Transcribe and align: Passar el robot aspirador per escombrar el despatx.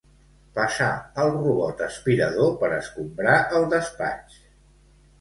Passar 0.59 0.87
el 1.25 1.29
robot 1.35 1.85
aspirador 1.89 2.51
per 2.65 2.73
escombrar 2.81 3.39
el 3.61 3.71
despatx. 3.79 4.45